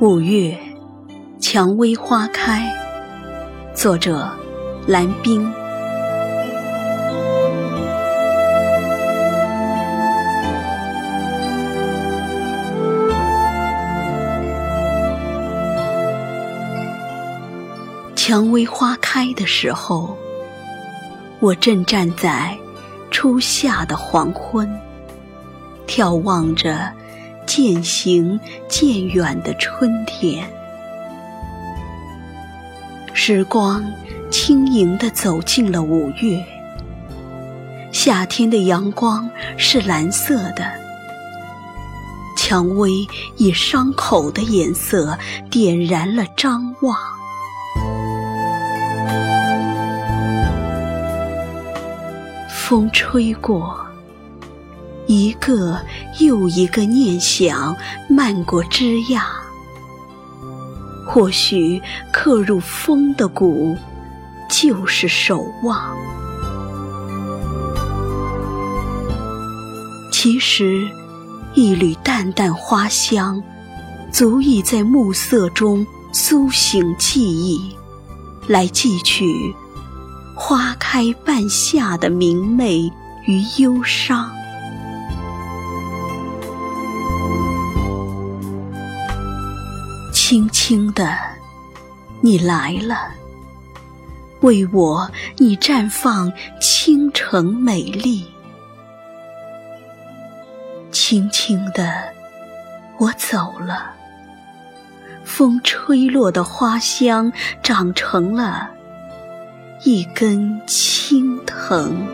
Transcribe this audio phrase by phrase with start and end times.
[0.00, 0.58] 五月，
[1.42, 2.72] 蔷薇花开。
[3.74, 4.30] 作者：
[4.86, 5.52] 蓝冰。
[18.16, 20.16] 蔷薇花开的时候，
[21.40, 22.56] 我正站在
[23.10, 24.66] 初夏的黄昏，
[25.86, 26.90] 眺望着。
[27.52, 30.48] 渐行渐远的春天，
[33.12, 33.84] 时光
[34.30, 36.40] 轻盈地走进了五月。
[37.90, 40.64] 夏天的阳光是蓝色的，
[42.36, 42.88] 蔷薇
[43.36, 45.18] 以伤口的颜色
[45.50, 46.96] 点燃了张望。
[52.48, 53.89] 风吹过。
[55.10, 55.76] 一个
[56.20, 57.76] 又一个念想
[58.08, 59.20] 漫过枝桠，
[61.04, 63.76] 或许刻入风的骨，
[64.48, 65.96] 就是守望。
[70.12, 70.88] 其实，
[71.54, 73.42] 一缕淡淡花香，
[74.12, 77.74] 足以在暮色中苏醒记忆，
[78.46, 79.26] 来记取
[80.36, 82.88] 花开半夏的明媚
[83.26, 84.30] 与忧伤。
[90.30, 91.18] 轻轻的，
[92.20, 93.10] 你来了，
[94.42, 98.24] 为我，你绽放倾城美丽。
[100.92, 102.12] 轻轻的，
[102.98, 103.90] 我走了，
[105.24, 108.70] 风吹落的花香长成了
[109.82, 112.06] 一根青藤。